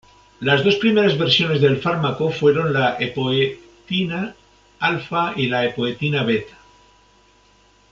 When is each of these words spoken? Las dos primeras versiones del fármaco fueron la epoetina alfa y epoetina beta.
Las 0.39 0.63
dos 0.63 0.77
primeras 0.77 1.15
versiones 1.15 1.61
del 1.61 1.79
fármaco 1.79 2.31
fueron 2.31 2.73
la 2.73 2.97
epoetina 2.99 4.35
alfa 4.79 5.33
y 5.35 5.53
epoetina 5.53 6.23
beta. 6.23 6.57